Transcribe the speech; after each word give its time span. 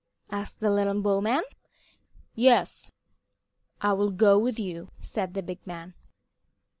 asked 0.31 0.59
the 0.59 0.71
little 0.71 0.99
bowman. 0.99 1.43
"Yes, 2.33 2.89
I 3.81 3.93
will 3.93 4.09
go 4.09 4.39
with 4.39 4.57
you," 4.57 4.89
said 4.99 5.35
the 5.35 5.43
big 5.43 5.67
man. 5.67 5.93